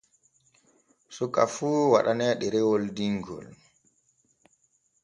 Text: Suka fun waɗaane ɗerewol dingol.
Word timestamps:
Suka 1.15 1.41
fun 1.55 1.89
waɗaane 1.91 2.27
ɗerewol 2.39 2.83
dingol. 2.95 3.47